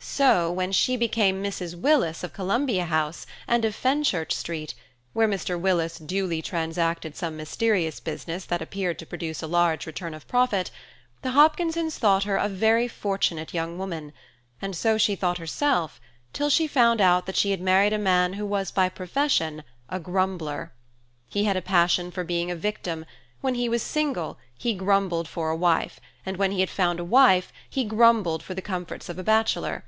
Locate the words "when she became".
0.50-1.42